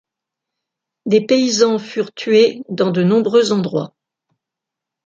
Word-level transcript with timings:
Des 1.05 1.21
paysans 1.23 1.77
furent 1.77 2.11
tués 2.11 2.63
dans 2.69 2.89
de 2.89 3.03
nombreux 3.03 3.51
endroits. 3.51 3.93